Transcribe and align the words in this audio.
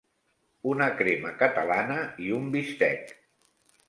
Una 0.69 0.85
crema 1.01 1.33
catalana 1.41 1.97
i 2.29 2.31
un 2.39 2.47
bistec. 2.57 3.13